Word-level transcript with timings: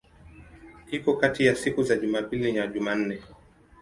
Iko 0.91 1.13
kati 1.17 1.45
ya 1.45 1.55
siku 1.55 1.83
za 1.83 1.95
Jumapili 1.97 2.51
na 2.51 2.67
Jumanne. 2.67 3.19